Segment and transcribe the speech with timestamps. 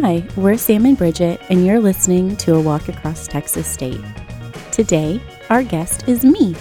[0.00, 4.00] Hi, we're Sam and Bridget, and you're listening to A Walk Across Texas State.
[4.72, 6.56] Today, our guest is me.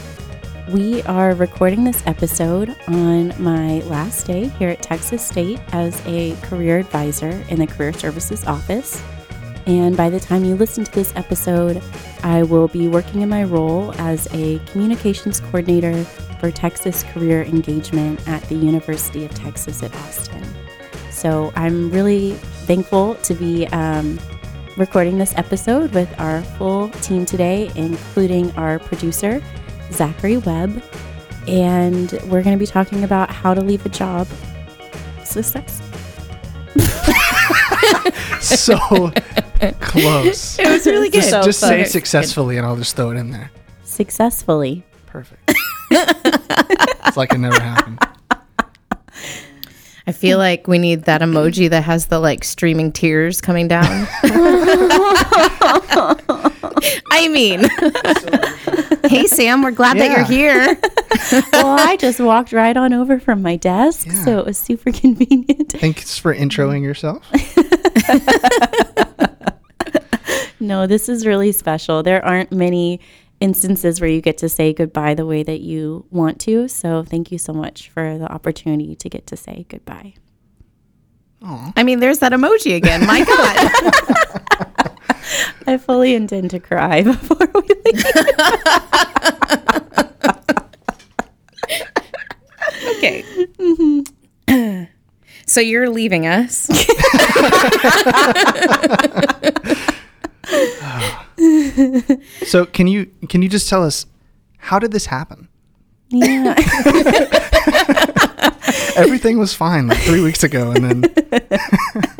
[0.73, 6.36] We are recording this episode on my last day here at Texas State as a
[6.41, 9.01] career advisor in the Career Services Office.
[9.65, 11.82] And by the time you listen to this episode,
[12.23, 16.04] I will be working in my role as a communications coordinator
[16.41, 20.44] for Texas Career Engagement at the University of Texas at Austin.
[21.12, 24.20] So I'm really thankful to be um,
[24.78, 29.42] recording this episode with our full team today, including our producer,
[29.92, 30.84] Zachary Webb.
[31.48, 34.28] And we're going to be talking about how to leave a job.
[35.24, 35.82] Success.
[38.40, 38.78] so
[39.80, 40.59] close.
[40.59, 41.22] It was really good.
[41.22, 43.52] Just, So just say successfully and I'll just throw it in there.
[43.84, 44.84] Successfully.
[45.06, 45.52] Perfect.
[45.92, 48.00] it's like it never happened.
[50.08, 53.86] I feel like we need that emoji that has the like streaming tears coming down.
[57.12, 57.70] I mean,
[59.09, 60.78] hey Sam, we're glad that you're here.
[61.53, 64.25] well, I just walked right on over from my desk, Yeah.
[64.25, 65.72] so it was super convenient.
[65.73, 67.23] Thanks for introing yourself.
[70.64, 72.03] No, this is really special.
[72.03, 73.00] There aren't many
[73.42, 76.70] instances where you get to say goodbye the way that you want to.
[76.70, 80.14] So, thank you so much for the opportunity to get to say goodbye.
[81.42, 81.73] Aww.
[81.75, 83.06] I mean, there's that emoji again.
[83.06, 84.92] My God.
[85.67, 88.06] I fully intend to cry before we leave.
[92.97, 93.23] okay.
[93.58, 94.84] Mm-hmm.
[95.47, 96.69] so you're leaving us.
[102.45, 104.06] So can you can you just tell us
[104.58, 105.47] how did this happen?
[106.09, 106.56] Yeah.
[108.95, 111.03] Everything was fine like three weeks ago, and then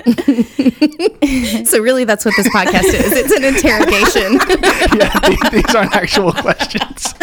[1.66, 3.12] So really, that's what this podcast is.
[3.14, 4.34] It's an interrogation.
[5.00, 7.14] yeah, these, these aren't actual questions.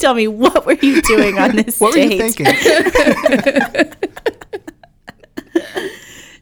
[0.00, 2.46] Tell me, what were you doing on this What were you thinking?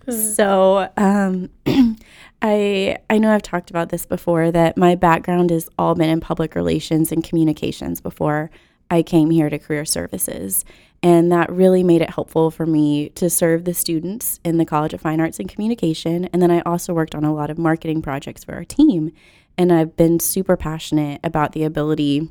[0.08, 1.50] So, um,
[2.40, 6.20] I I know I've talked about this before that my background has all been in
[6.20, 8.50] public relations and communications before
[8.90, 10.64] I came here to career services.
[11.02, 14.94] And that really made it helpful for me to serve the students in the College
[14.94, 16.24] of Fine Arts and Communication.
[16.26, 19.12] And then I also worked on a lot of marketing projects for our team.
[19.56, 22.30] And I've been super passionate about the ability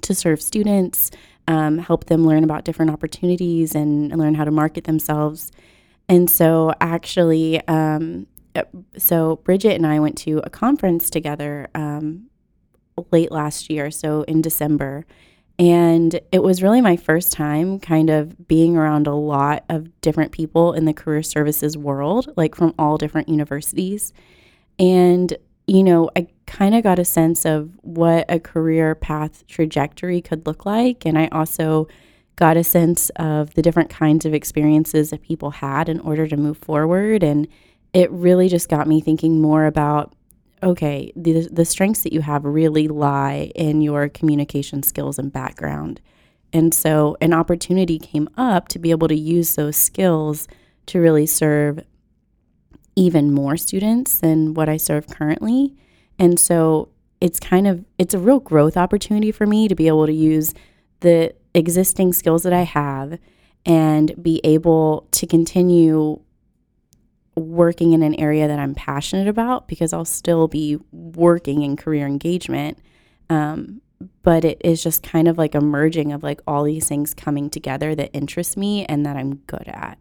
[0.00, 1.10] to serve students,
[1.48, 5.50] um, help them learn about different opportunities and, and learn how to market themselves.
[6.08, 8.26] And so, actually, um,
[8.96, 12.28] so Bridget and I went to a conference together um,
[13.10, 15.06] late last year, so in December.
[15.58, 20.32] And it was really my first time kind of being around a lot of different
[20.32, 24.12] people in the career services world, like from all different universities.
[24.78, 25.36] And,
[25.66, 30.46] you know, I kind of got a sense of what a career path trajectory could
[30.46, 31.06] look like.
[31.06, 31.86] And I also
[32.36, 36.36] got a sense of the different kinds of experiences that people had in order to
[36.36, 37.22] move forward.
[37.22, 37.46] And
[37.92, 40.14] it really just got me thinking more about
[40.62, 46.00] okay, the, the strengths that you have really lie in your communication skills and background.
[46.52, 50.46] And so an opportunity came up to be able to use those skills
[50.86, 51.80] to really serve
[52.94, 55.74] even more students than what I serve currently.
[56.18, 60.06] And so it's kind of it's a real growth opportunity for me to be able
[60.06, 60.54] to use
[61.00, 63.18] the existing skills that I have
[63.64, 66.20] and be able to continue
[67.34, 72.06] working in an area that I'm passionate about because I'll still be working in career
[72.06, 72.78] engagement.
[73.30, 73.80] Um,
[74.22, 77.48] but it is just kind of like a merging of like all these things coming
[77.48, 79.98] together that interest me and that I'm good at.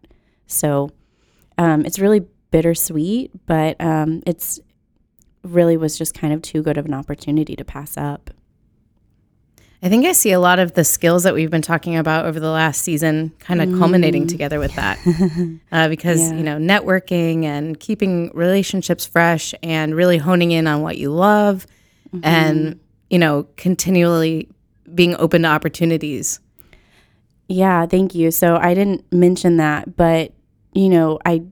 [0.47, 0.89] So
[1.57, 4.59] um, it's really bittersweet, but um, it's
[5.43, 8.31] really was just kind of too good of an opportunity to pass up.
[9.83, 12.39] I think I see a lot of the skills that we've been talking about over
[12.39, 14.99] the last season kind of culminating together with that.
[15.71, 16.33] Uh, because, Yeah.
[16.37, 21.65] you know, networking and keeping relationships fresh and really honing in on what you love
[22.23, 22.77] and,
[23.09, 24.49] you know, continually
[24.93, 26.39] being open to opportunities.
[27.47, 28.31] Yeah, thank you.
[28.31, 30.33] So I didn't mention that, but
[30.73, 31.43] you know, I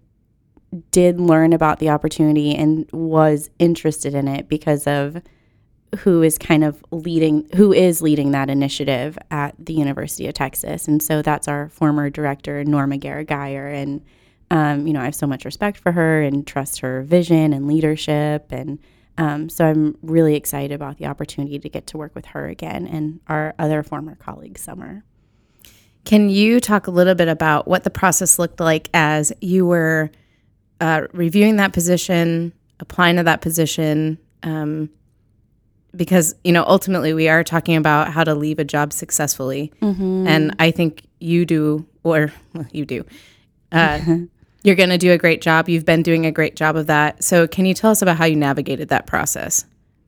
[0.92, 5.22] did learn about the opportunity and was interested in it because of
[6.00, 10.88] who is kind of leading who is leading that initiative at the University of Texas.
[10.88, 14.02] And so that's our former director Norma Garagire and
[14.52, 17.68] um, you know, I have so much respect for her and trust her vision and
[17.68, 18.80] leadership and
[19.18, 22.88] um, so I'm really excited about the opportunity to get to work with her again
[22.88, 25.04] and our other former colleague Summer.
[26.06, 30.10] Can you talk a little bit about what the process looked like as you were
[30.82, 34.90] uh, reviewing that position, applying to that position, um,
[35.96, 39.72] because you know ultimately we are talking about how to leave a job successfully,
[40.28, 43.06] and I think you do, or well, you do.
[43.72, 44.00] Uh,
[44.64, 45.70] you're going to do a great job.
[45.70, 47.24] You've been doing a great job of that.
[47.24, 49.66] So, can you tell us about how you navigated that process?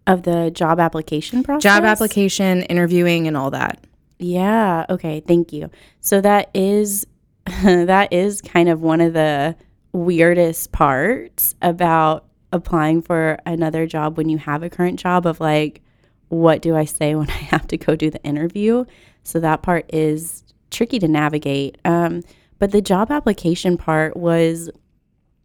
[0.07, 1.63] Of the job application process?
[1.63, 3.86] Job application, interviewing, and all that.
[4.22, 4.86] Yeah.
[4.89, 5.19] Okay.
[5.22, 5.69] Thank you.
[6.00, 7.06] So that is
[7.63, 9.56] that is kind of one of the
[9.94, 15.81] weirdest parts about applying for another job when you have a current job of like
[16.30, 18.86] what do I say when I have to go do the interview?
[19.24, 21.77] So that part is tricky to navigate.
[21.86, 22.24] Um,
[22.59, 24.69] but the job application part was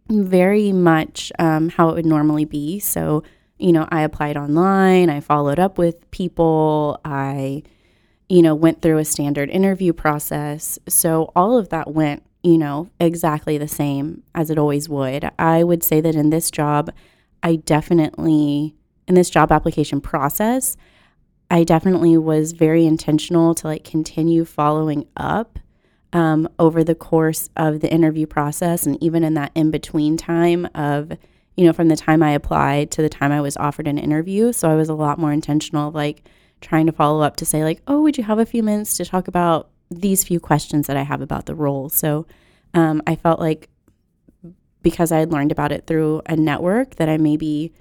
[0.08, 2.78] very much um, how it would normally be.
[2.78, 3.24] So,
[3.58, 7.64] you know, I applied online, I followed up with people, I
[8.28, 10.78] you know, went through a standard interview process.
[10.88, 15.28] So all of that went, you know, exactly the same as it always would.
[15.36, 16.92] I would say that in this job,
[17.42, 18.76] I definitely,
[19.08, 20.76] in this job application process,
[21.50, 25.58] I definitely was very intentional to like continue following up
[26.12, 30.68] um, over the course of the interview process and even in that in between time
[30.72, 31.10] of,
[31.56, 34.52] you know, from the time I applied to the time I was offered an interview.
[34.52, 36.28] So I was a lot more intentional, like,
[36.60, 39.04] trying to follow up to say like, "Oh, would you have a few minutes to
[39.04, 42.26] talk about these few questions that I have about the role?" So
[42.74, 43.68] um, I felt like
[44.82, 47.72] because I had learned about it through a network that I maybe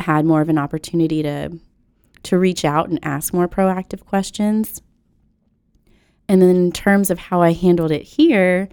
[0.00, 1.56] had more of an opportunity to
[2.24, 4.82] to reach out and ask more proactive questions.
[6.28, 8.68] And then in terms of how I handled it here,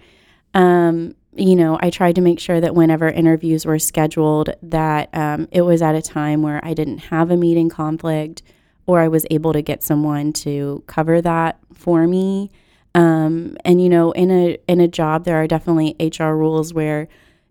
[0.52, 5.48] um, you know, I tried to make sure that whenever interviews were scheduled, that um,
[5.50, 8.42] it was at a time where I didn't have a meeting conflict
[8.86, 12.50] or I was able to get someone to cover that for me.
[12.96, 17.08] Um, and you know, in a in a job, there are definitely HR rules where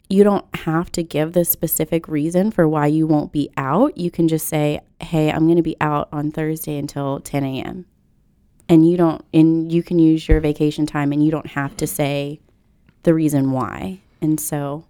[0.10, 3.96] you don't have to give the specific reason for why you won't be out.
[3.96, 7.86] You can just say, "Hey, I'm going to be out on Thursday until 10 a.m."
[8.68, 11.86] And you don't, and you can use your vacation time, and you don't have to
[11.86, 12.40] say
[13.04, 14.00] the reason why.
[14.22, 14.88] And so,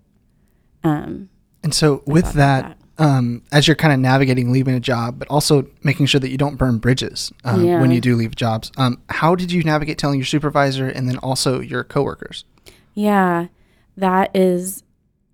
[0.85, 1.27] um,
[1.63, 5.27] And so with that, about um, as you're kind of navigating leaving a job, but
[5.29, 7.79] also making sure that you don't burn bridges um, Yeah.
[7.81, 11.17] when you do leave jobs, um, how did you navigate telling your supervisor and then
[11.17, 12.45] also your coworkers?
[12.93, 13.47] Yeah,
[13.97, 14.83] that is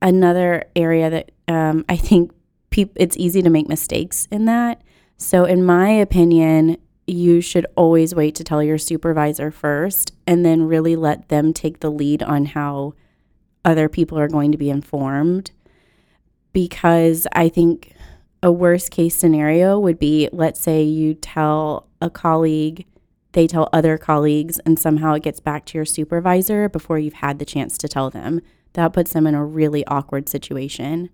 [0.02, 2.32] another area that um, I think
[2.72, 4.82] peop- it's easy to make mistakes in that.
[5.18, 10.64] So, in my opinion, you should always wait to tell your supervisor first and then
[10.64, 12.94] really let them take the lead on how
[13.64, 15.52] other people are going to be informed.
[16.54, 17.94] Because I think
[18.44, 22.86] a worst case scenario would be let's say you tell a colleague
[23.34, 27.40] they tell other colleagues and somehow it gets back to your supervisor before you've had
[27.40, 28.42] the chance to tell them.
[28.74, 31.10] That puts them in a really awkward situation.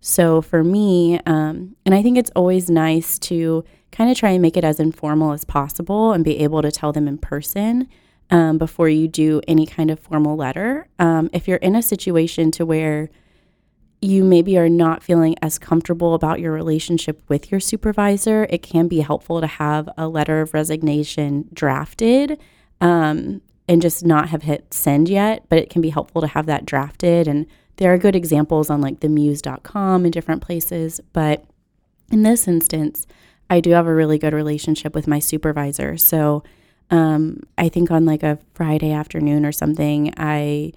[0.00, 4.42] So for me, um, and I think it's always nice to kind of try and
[4.42, 7.88] make it as informal as possible and be able to tell them in person
[8.30, 10.88] um, before you do any kind of formal letter.
[10.98, 13.10] Um, if you're in a situation to where
[14.02, 18.88] you maybe are not feeling as comfortable about your relationship with your supervisor, it can
[18.88, 22.38] be helpful to have a letter of resignation drafted
[22.80, 25.44] um, and just not have hit send yet.
[25.48, 27.28] But it can be helpful to have that drafted.
[27.28, 31.00] And there are good examples on like themuse.com and different places.
[31.12, 31.44] But
[32.10, 33.06] in this instance,
[33.50, 35.98] I do have a really good relationship with my supervisor.
[35.98, 36.42] So
[36.90, 40.72] um, I think on like a Friday afternoon or something, I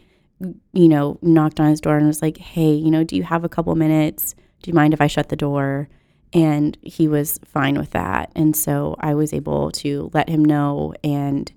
[0.73, 3.43] you know, knocked on his door and was like, "Hey, you know, do you have
[3.43, 4.35] a couple minutes?
[4.61, 5.89] Do you mind if I shut the door?"
[6.33, 8.31] And he was fine with that.
[8.35, 11.51] And so I was able to let him know and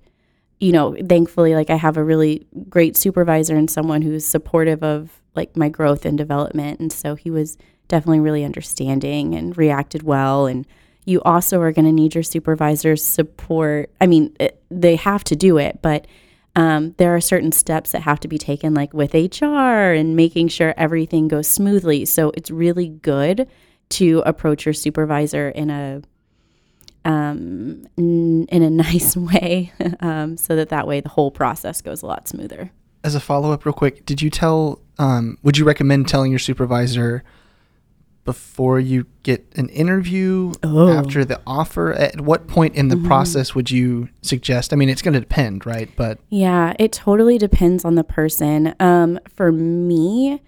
[0.58, 5.20] you know, thankfully like I have a really great supervisor and someone who's supportive of
[5.34, 10.46] like my growth and development and so he was definitely really understanding and reacted well
[10.46, 10.66] and
[11.06, 13.90] you also are going to need your supervisor's support.
[14.00, 16.06] I mean, it, they have to do it, but
[16.56, 20.48] um, there are certain steps that have to be taken, like with HR and making
[20.48, 22.06] sure everything goes smoothly.
[22.06, 23.46] So it's really good
[23.90, 26.02] to approach your supervisor in a
[27.04, 32.06] um, in a nice way, um, so that that way the whole process goes a
[32.06, 32.72] lot smoother.
[33.04, 34.80] As a follow up, real quick, did you tell?
[34.98, 37.22] Um, would you recommend telling your supervisor
[38.26, 40.52] before you get an interview?
[40.62, 40.92] Oh.
[40.92, 41.92] After the offer?
[41.94, 44.72] At what point in the process would you suggest?
[44.72, 45.88] I mean, it's going to depend, right?
[45.96, 48.74] But Yeah, it totally depends on the person.
[48.78, 50.42] Um, for me,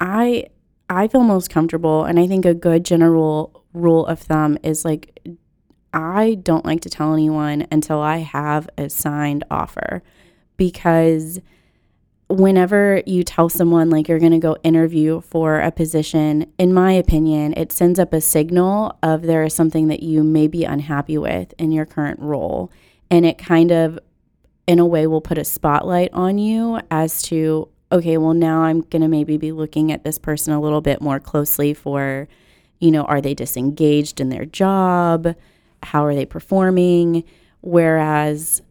[0.00, 0.46] I
[0.88, 5.20] I feel most comfortable, and I think a good general rule of thumb is like
[5.92, 10.02] I don't like to tell anyone until I have a signed offer
[10.56, 11.40] because
[12.28, 16.92] whenever you tell someone like you're going to go interview for a position, in my
[16.92, 21.16] opinion, it sends up a signal of there is something that you may be unhappy
[21.16, 22.70] with in your current role.
[23.10, 23.98] And it kind of,
[24.66, 28.80] in a way, will put a spotlight on you as to, okay, well, now I'm
[28.80, 32.26] going to maybe be looking at this person a little bit more closely for,
[32.80, 35.36] you know, are they disengaged in their job?
[35.84, 37.22] How are they performing?
[37.60, 38.62] Whereas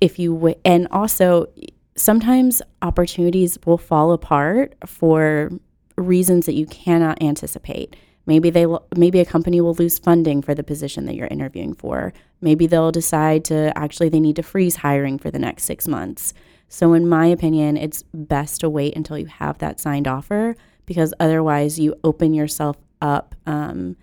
[0.00, 1.46] if you, w- and also,
[1.96, 5.50] sometimes opportunities will fall apart for
[5.96, 7.96] reasons that you cannot anticipate.
[8.24, 12.12] Maybe they maybe a company will lose funding for the position that you're interviewing for.
[12.40, 16.32] Maybe they'll decide to actually they need to freeze hiring for the next 6 months.
[16.68, 20.56] So in my opinion, it's best to wait until you have that signed offer
[20.86, 23.96] because otherwise you open yourself up um,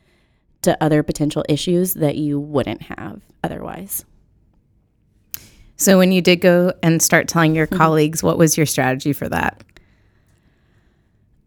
[0.62, 4.05] to other potential issues that you wouldn't have otherwise.
[5.79, 7.77] So when you did go and start telling your mm-hmm.
[7.77, 9.63] colleagues, what was your strategy for that?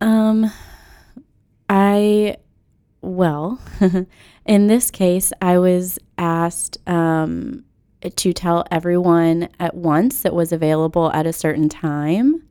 [0.00, 0.50] Um,
[1.68, 2.38] I,
[3.02, 3.60] well,
[4.46, 7.62] in this case, I was asked um,
[8.16, 12.42] to tell everyone at once that was available at a certain time.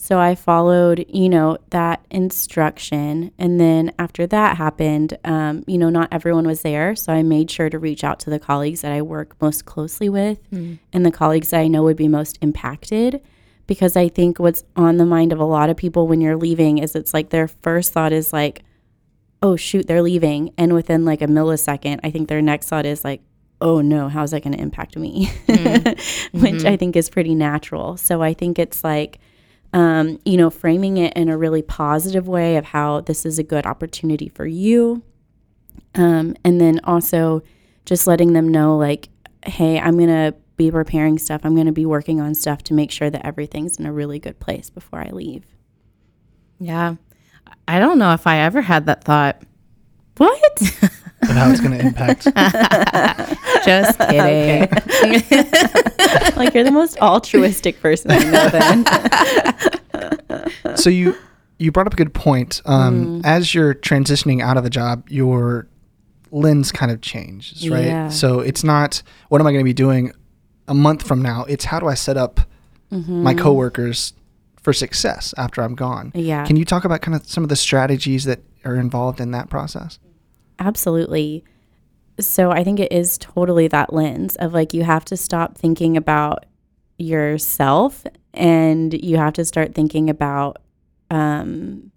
[0.00, 3.32] So I followed, you know, that instruction.
[3.36, 6.94] And then after that happened, um, you know, not everyone was there.
[6.94, 10.08] So I made sure to reach out to the colleagues that I work most closely
[10.08, 10.78] with mm.
[10.92, 13.20] and the colleagues that I know would be most impacted.
[13.66, 16.78] Because I think what's on the mind of a lot of people when you're leaving
[16.78, 18.62] is it's like their first thought is like,
[19.42, 20.54] oh, shoot, they're leaving.
[20.56, 23.20] And within like a millisecond, I think their next thought is like,
[23.60, 25.26] oh no, how's that going to impact me?
[25.48, 25.86] Mm.
[26.40, 26.66] Which mm-hmm.
[26.68, 27.96] I think is pretty natural.
[27.96, 29.18] So I think it's like,
[29.72, 33.42] um, you know, framing it in a really positive way of how this is a
[33.42, 35.02] good opportunity for you.
[35.94, 37.42] Um, and then also
[37.84, 39.08] just letting them know, like,
[39.44, 41.42] hey, I'm going to be preparing stuff.
[41.44, 44.18] I'm going to be working on stuff to make sure that everything's in a really
[44.18, 45.44] good place before I leave.
[46.58, 46.96] Yeah.
[47.66, 49.42] I don't know if I ever had that thought.
[50.16, 50.62] What?
[51.28, 52.24] and how it's going to impact.
[53.64, 54.60] Just kidding.
[56.36, 58.48] like you're the most altruistic person I know.
[58.48, 58.84] Then.
[60.76, 61.14] so you
[61.58, 62.62] you brought up a good point.
[62.64, 63.26] Um, mm.
[63.26, 65.68] As you're transitioning out of the job, your
[66.30, 67.86] lens kind of changes, right?
[67.86, 68.08] Yeah.
[68.08, 70.12] So it's not what am I going to be doing
[70.66, 71.44] a month from now.
[71.48, 72.40] It's how do I set up
[72.92, 73.22] mm-hmm.
[73.22, 74.12] my coworkers
[74.62, 76.12] for success after I'm gone.
[76.14, 76.44] Yeah.
[76.44, 79.48] Can you talk about kind of some of the strategies that are involved in that
[79.48, 79.98] process?
[80.58, 81.44] Absolutely.
[82.20, 85.96] So I think it is totally that lens of like you have to stop thinking
[85.96, 86.46] about
[86.98, 90.58] yourself and you have to start thinking about
[91.10, 91.90] um,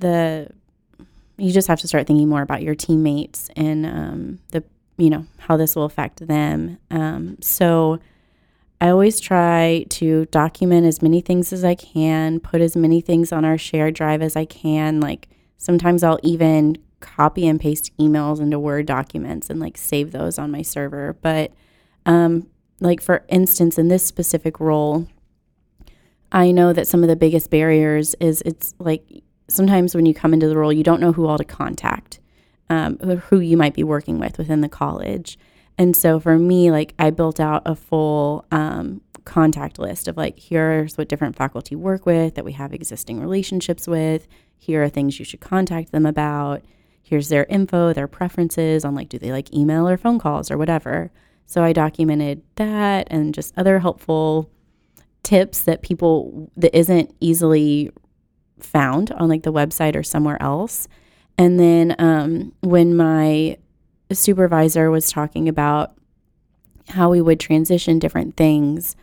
[0.00, 0.48] the
[1.36, 4.64] you just have to start thinking more about your teammates and um, the
[4.96, 7.98] you know how this will affect them um, so
[8.80, 13.32] i always try to document as many things as i can put as many things
[13.32, 18.40] on our shared drive as i can like sometimes i'll even copy and paste emails
[18.40, 21.16] into Word documents and like save those on my server.
[21.20, 21.52] But
[22.06, 22.48] um,
[22.80, 25.06] like for instance, in this specific role,
[26.30, 30.34] I know that some of the biggest barriers is it's like sometimes when you come
[30.34, 32.20] into the role, you don't know who all to contact,
[32.68, 35.38] um, who you might be working with within the college.
[35.78, 40.38] And so for me, like I built out a full um, contact list of like,
[40.38, 44.26] here's what different faculty work with that we have existing relationships with.
[44.58, 46.62] Here are things you should contact them about
[47.08, 50.58] here's their info, their preferences on like, do they like email or phone calls or
[50.58, 51.10] whatever.
[51.46, 54.50] So I documented that and just other helpful
[55.22, 57.90] tips that people that isn't easily
[58.60, 60.88] found on like the website or somewhere else.
[61.38, 63.56] And then um, when my
[64.12, 65.94] supervisor was talking about
[66.88, 68.96] how we would transition different things,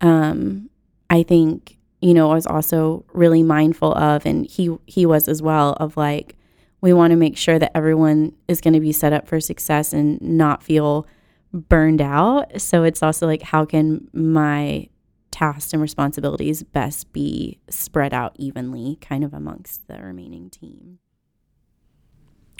[0.00, 0.70] um,
[1.10, 5.42] I think you know I was also really mindful of, and he he was as
[5.42, 6.36] well of like
[6.80, 9.92] we want to make sure that everyone is going to be set up for success
[9.92, 11.06] and not feel
[11.52, 12.60] burned out.
[12.60, 14.88] So it's also like, how can my
[15.30, 20.98] tasks and responsibilities best be spread out evenly, kind of amongst the remaining team?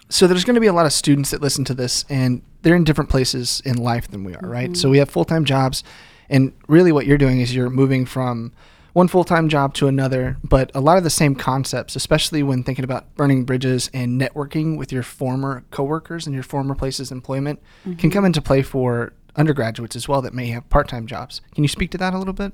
[0.09, 2.75] So there's going to be a lot of students that listen to this, and they're
[2.75, 4.51] in different places in life than we are, mm-hmm.
[4.51, 4.77] right?
[4.77, 5.85] So we have full time jobs,
[6.29, 8.53] and really what you're doing is you're moving from
[8.93, 12.63] one full time job to another, but a lot of the same concepts, especially when
[12.63, 17.17] thinking about burning bridges and networking with your former coworkers and your former places of
[17.17, 17.95] employment, mm-hmm.
[17.95, 21.41] can come into play for undergraduates as well that may have part time jobs.
[21.55, 22.53] Can you speak to that a little bit?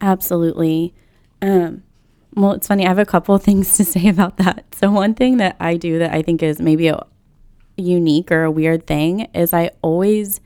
[0.00, 0.94] Absolutely.
[1.40, 1.82] Um,
[2.34, 2.84] well, it's funny.
[2.84, 4.64] I have a couple of things to say about that.
[4.74, 7.00] So, one thing that I do that I think is maybe a
[7.76, 10.40] unique or a weird thing is I always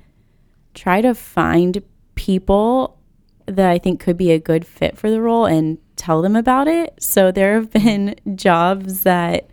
[0.75, 1.83] try to find
[2.15, 2.99] people
[3.47, 6.69] that I think could be a good fit for the role and tell them about
[6.69, 6.95] it.
[7.01, 9.49] So there have been jobs that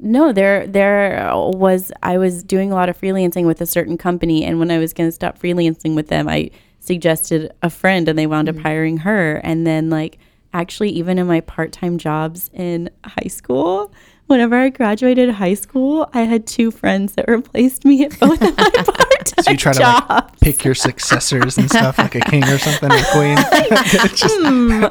[0.00, 4.44] no, there there was I was doing a lot of freelancing with a certain company
[4.44, 8.18] and when I was going to stop freelancing with them, I suggested a friend and
[8.18, 8.58] they wound Mm-hmm.
[8.58, 10.18] up hiring her and then like
[10.52, 13.92] actually even in my part-time jobs in high school,
[14.28, 18.56] whenever I graduated high school, I had two friends that replaced me at both of
[18.56, 22.44] my part-time So you try to like pick your successors and stuff, like a king
[22.44, 23.36] or something, or queen.
[23.50, 24.84] It's just- hmm,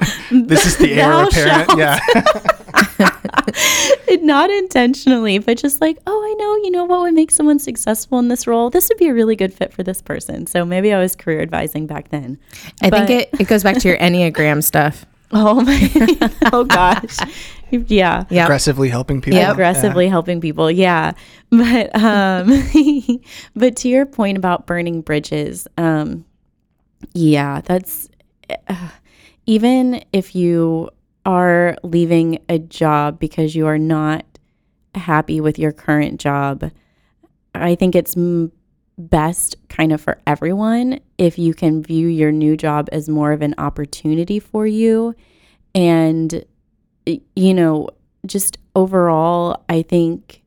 [0.46, 1.70] this is the heir Thou apparent.
[1.70, 1.80] shalt.
[1.80, 2.00] Yeah.
[4.22, 8.20] not intentionally, but just like, oh, I know, you know what would make someone successful
[8.20, 8.70] in this role?
[8.70, 10.48] This would be a really good fit for this person.
[10.48, 12.38] So maybe I was career advising back then.
[12.82, 15.06] I But- think it, it goes back to your Enneagram stuff.
[15.32, 17.18] Oh my, oh gosh.
[17.70, 18.24] Yeah.
[18.30, 18.46] Yeah.
[18.46, 19.40] Aggressively helping people.
[19.40, 19.52] Yep.
[19.54, 20.72] Aggressively helping people.
[20.72, 21.14] Yeah.
[21.50, 22.64] But, um,
[23.56, 26.26] but to your point about burning bridges, um,
[27.14, 28.10] yeah, that's,
[28.68, 28.90] uh,
[29.46, 30.90] even if you
[31.26, 34.26] are leaving a job because you are not
[34.96, 36.72] happy with your current job,
[37.54, 38.52] I think it's m-
[38.98, 43.42] best kind of for everyone if you can view your new job as more of
[43.42, 45.14] an opportunity for you.
[45.76, 46.44] And,
[47.06, 47.90] you know,
[48.26, 50.42] just overall, I think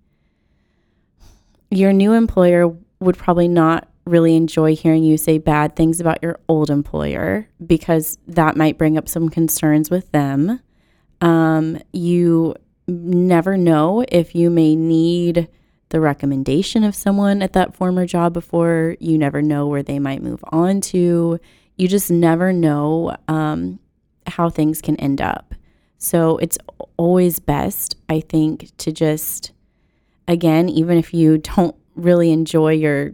[1.71, 6.41] your new employer would probably not really enjoy hearing you say bad things about your
[6.49, 10.61] old employer because that might bring up some concerns with them.
[11.21, 12.57] Um, you
[12.89, 15.49] never know if you may need
[15.91, 18.97] the recommendation of someone at that former job before.
[18.99, 21.39] You never know where they might move on to.
[21.77, 23.79] You just never know um,
[24.27, 25.55] how things can end up.
[25.99, 26.59] So it's
[26.97, 29.53] always best, I think, to just,
[30.27, 33.13] again, even if you don't really enjoy your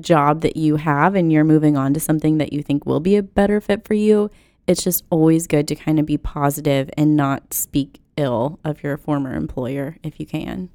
[0.00, 3.16] job that you have and you're moving on to something that you think will be
[3.16, 4.30] a better fit for you,
[4.66, 8.96] it's just always good to kind of be positive and not speak ill of your
[8.96, 10.70] former employer if you can.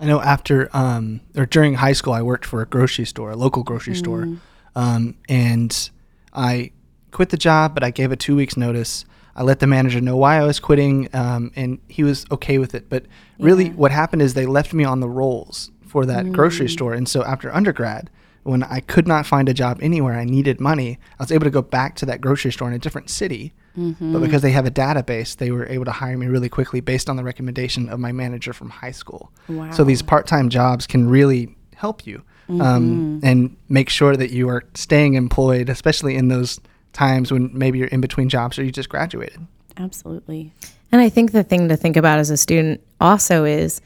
[0.00, 3.36] I know after um, or during high school, I worked for a grocery store, a
[3.36, 4.28] local grocery store,
[4.74, 5.90] um, and
[6.32, 6.70] I
[7.10, 9.04] quit the job, but I gave a two weeks notice.
[9.36, 12.74] I let the manager know why I was quitting, um, and he was okay with
[12.74, 12.88] it.
[12.88, 13.04] But
[13.38, 13.72] really, Yeah.
[13.72, 17.22] what happened is they left me on the rolls for that grocery store, and so
[17.24, 18.10] after undergrad,
[18.42, 20.98] when I could not find a job anywhere, I needed money.
[21.18, 23.52] I was able to go back to that grocery store in a different city.
[23.76, 27.08] But because they have a database, they were able to hire me really quickly based
[27.08, 29.30] on the recommendation of my manager from high school.
[29.48, 29.70] Wow.
[29.70, 34.64] So these part-time jobs can really help you um, and make sure that you are
[34.74, 36.60] staying employed, especially in those
[36.92, 39.46] times when maybe you're in between jobs or you just graduated.
[39.76, 40.52] Absolutely.
[40.92, 43.80] And I think the thing to think about as a student also is,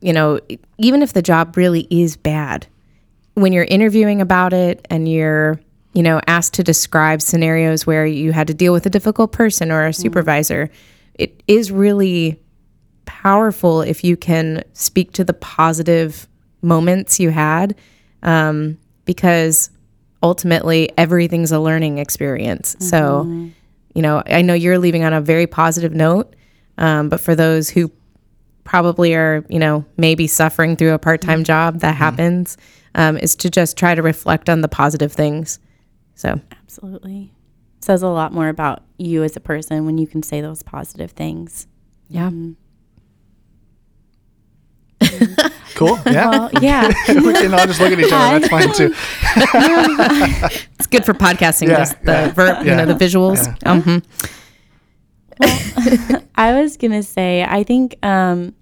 [0.00, 0.40] you know,
[0.78, 2.66] even if the job really is bad,
[3.34, 5.60] when you're interviewing about it and you're,
[5.92, 9.70] you know, asked to describe scenarios where you had to deal with a difficult person
[9.72, 10.70] or a supervisor,
[11.14, 12.40] it is really
[13.06, 16.28] powerful if you can speak to the positive
[16.62, 17.74] moments you had,
[18.22, 19.70] um, because
[20.22, 22.76] ultimately everything's a learning experience.
[22.78, 23.24] So,
[23.94, 26.36] you know, I know you're leaving on a very positive note,
[26.78, 27.90] um, but for those who
[28.62, 32.56] probably are, you know, maybe suffering through a part time job that happens,
[32.94, 35.58] um, is to just try to reflect on the positive things.
[36.20, 37.32] So, Absolutely.
[37.80, 41.12] Says a lot more about you as a person when you can say those positive
[41.12, 41.66] things.
[42.08, 42.30] yeah.
[45.76, 45.98] Cool.
[46.04, 46.28] Yeah.
[46.28, 46.88] Well, yeah.
[47.08, 48.38] we can all just look at each other.
[48.38, 48.92] That's fine too.
[50.78, 53.46] It's good for podcasting, Yeah, just the yeah, ver- you know, the visuals.
[53.62, 54.04] Mhm.
[56.34, 58.54] I was gonna say, I think um,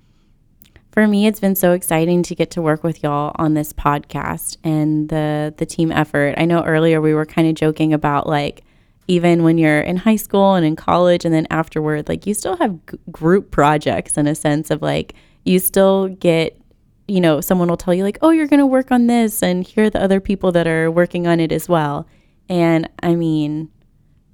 [0.99, 4.57] for me, it's been so exciting to get to work with y'all on this podcast
[4.65, 6.35] and the the team effort.
[6.37, 8.65] I know earlier we were kind of joking about like
[9.07, 12.57] even when you're in high school and in college, and then afterward, like you still
[12.57, 16.61] have g- group projects in a sense of like you still get.
[17.07, 19.65] You know, someone will tell you, like, oh, you're going to work on this, and
[19.65, 22.09] here are the other people that are working on it as well.
[22.49, 23.71] And I mean,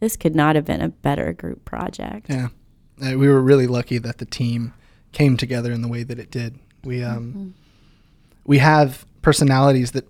[0.00, 2.30] this could not have been a better group project.
[2.30, 2.48] Yeah,
[3.02, 4.72] uh, we were really lucky that the team
[5.14, 6.58] came together in the way that it did.
[6.84, 7.48] We um, mm-hmm.
[8.44, 10.06] we have personalities that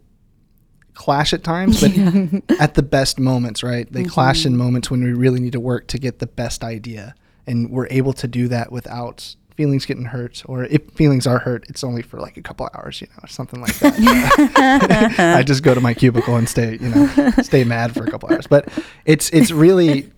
[0.95, 3.91] clash at times, but at the best moments, right?
[3.93, 4.11] They mm-hmm.
[4.11, 7.15] clash in moments when we really need to work to get the best idea,
[7.47, 11.65] and we're able to do that without feelings getting hurt, or if feelings are hurt,
[11.69, 15.15] it's only for like a couple hours, you know, or something like that.
[15.37, 18.33] I just go to my cubicle and stay, you know, stay mad for a couple
[18.33, 18.47] hours.
[18.49, 18.69] But
[19.05, 20.11] it's it's really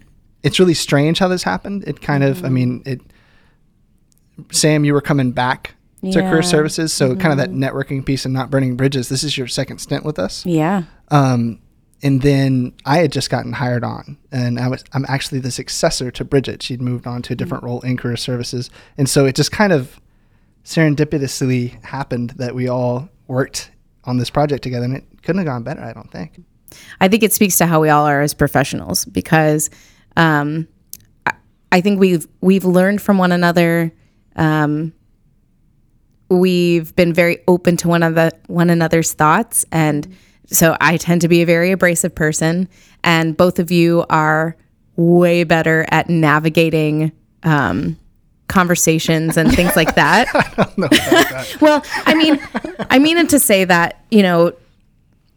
[0.43, 1.85] it's really strange how this happened.
[1.87, 2.55] It kind of, I mm-hmm.
[2.55, 3.01] mean, it.
[4.51, 6.31] Sam, you were coming back to Yeah.
[6.31, 9.09] career services, so kind of that networking piece and not burning bridges.
[9.09, 10.83] This is your second stint with us, Yeah.
[11.11, 11.59] um,
[12.03, 16.11] and then I had just gotten hired on, and I was I'm actually the successor
[16.11, 16.63] to Bridget.
[16.63, 18.69] She'd moved on to a different role in career services,
[18.99, 19.99] and so it just kind of
[20.65, 23.71] serendipitously happened that we all worked
[24.05, 25.81] on this project together, and it couldn't have gone better.
[25.83, 26.43] I don't think.
[27.01, 29.71] I think it speaks to how we all are as professionals because
[30.17, 30.69] um,
[31.25, 31.33] I,
[31.73, 33.93] I think we've we've learned from one another.
[34.37, 34.93] Um,
[36.29, 40.15] we've been very open to one another one another's thoughts, and
[40.47, 42.69] so I tend to be a very abrasive person,
[43.03, 44.57] and both of you are
[44.97, 47.13] way better at navigating.
[47.43, 47.99] Um,
[48.49, 50.29] conversations and things like that.
[51.61, 52.41] well, I mean,
[52.91, 54.53] I mean it to say that, you know,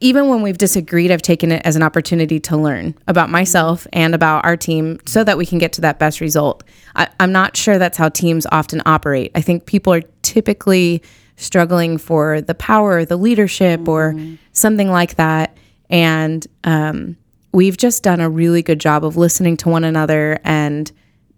[0.02, 4.16] even when we've disagreed, I've taken it as an opportunity to learn about myself and
[4.16, 6.64] about our team so that we can get to that best result.
[6.96, 9.32] I, am not sure that's how teams often operate.
[9.36, 11.04] I think people are typically
[11.36, 13.90] struggling for the power, the leadership, mm-hmm.
[13.90, 15.58] or something like that.
[15.90, 17.18] And um,
[17.52, 20.92] we've just done a really good job of listening to one another and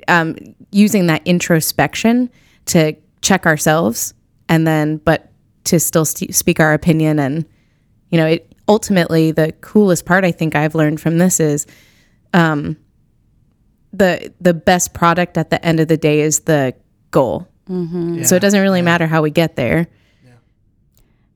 [0.07, 0.35] um,
[0.71, 2.29] using that introspection
[2.65, 4.13] to check ourselves
[4.49, 5.31] and then, but
[5.63, 7.17] to still st- speak our opinion.
[7.19, 7.45] And,
[8.09, 11.67] you know, it ultimately the coolest part I think I've learned from this is,
[12.33, 12.77] um,
[13.93, 16.73] the the best product at the end of the day is the
[17.11, 17.47] goal.
[17.69, 18.19] Mm-hmm.
[18.19, 18.23] Yeah.
[18.23, 18.85] So it doesn't really yeah.
[18.85, 19.87] matter how we get there.
[20.23, 20.31] Yeah.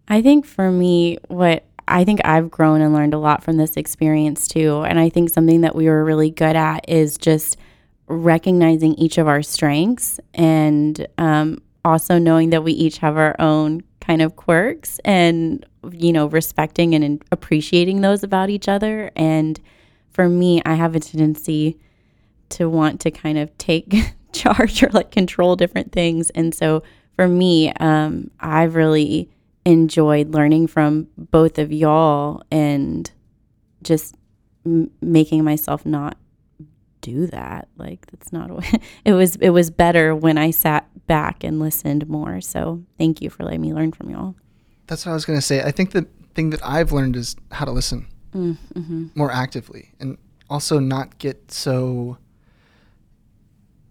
[0.07, 3.77] I think for me, what I think I've grown and learned a lot from this
[3.77, 4.81] experience too.
[4.81, 7.57] And I think something that we were really good at is just
[8.07, 13.81] recognizing each of our strengths and um, also knowing that we each have our own
[13.99, 19.11] kind of quirks and, you know, respecting and appreciating those about each other.
[19.15, 19.59] And
[20.09, 21.77] for me, I have a tendency
[22.49, 23.93] to want to kind of take
[24.33, 26.29] charge or like control different things.
[26.31, 26.83] And so
[27.15, 29.29] for me, um, I've really
[29.65, 33.09] enjoyed learning from both of y'all and
[33.81, 34.15] just
[34.65, 36.17] m- making myself not
[37.01, 37.67] do that.
[37.77, 38.79] Like that's not a.
[39.05, 42.41] It was it was better when I sat back and listened more.
[42.41, 44.35] So thank you for letting me learn from y'all.
[44.87, 45.61] That's what I was gonna say.
[45.61, 49.07] I think the thing that I've learned is how to listen mm, mm-hmm.
[49.15, 50.17] more actively, and
[50.49, 52.17] also not get so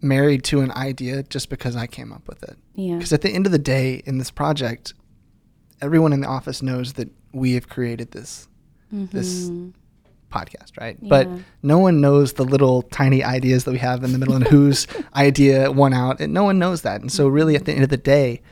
[0.01, 2.57] married to an idea just because I came up with it.
[2.75, 2.97] Yeah.
[2.97, 4.93] Because at the end of the day, in this project,
[5.81, 8.47] everyone in the office knows that we have created this
[8.93, 9.17] mm-hmm.
[9.17, 9.51] this
[10.31, 10.97] podcast, right?
[11.01, 11.09] Yeah.
[11.09, 11.29] But
[11.63, 14.87] no one knows the little tiny ideas that we have in the middle and whose
[15.15, 16.21] idea won out.
[16.21, 17.01] And no one knows that.
[17.01, 18.43] And so, really, at the end of the day,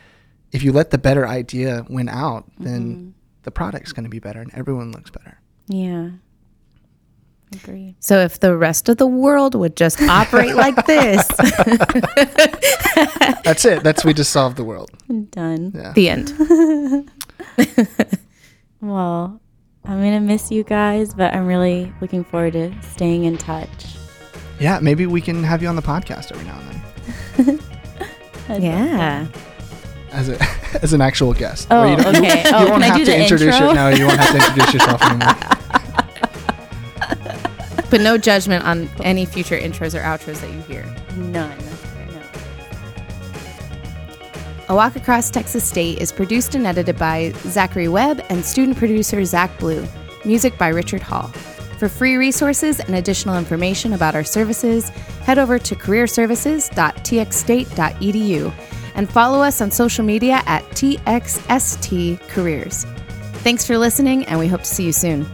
[0.52, 3.10] if you let the better idea win out, then mm-hmm.
[3.42, 5.40] the product's going to be better and everyone looks better.
[5.66, 6.10] Yeah.
[7.54, 7.96] Agree.
[8.00, 11.26] So if the rest of the world would just operate like this.
[13.44, 13.82] That's it.
[13.82, 14.90] That's we just solved the world.
[15.30, 15.72] Done.
[15.74, 15.92] Yeah.
[15.92, 16.30] The end.
[18.80, 19.40] well,
[19.84, 23.96] I'm going to miss you guys, but I'm really looking forward to staying in touch.
[24.60, 27.58] Yeah, maybe we can have you on the podcast every now and
[28.50, 28.62] then.
[28.62, 29.26] yeah.
[30.12, 30.36] As a
[30.82, 31.68] as an actual guest.
[31.70, 32.42] Oh, you okay.
[32.44, 33.70] You, oh, you won't have to introduce intro?
[33.70, 33.74] it.
[33.74, 35.34] No, you won't have to introduce yourself anymore.
[37.90, 40.84] but no judgment on any future intros or outros that you hear.
[41.16, 41.58] None.
[44.68, 49.22] A Walk Across Texas State is produced and edited by Zachary Webb and student producer
[49.24, 49.84] Zach Blue.
[50.24, 51.28] Music by Richard Hall.
[51.78, 54.88] For free resources and additional information about our services,
[55.24, 58.52] head over to careerservices.txstate.edu
[58.94, 62.84] and follow us on social media at TXST Careers.
[63.42, 65.26] Thanks for listening, and we hope to see you soon.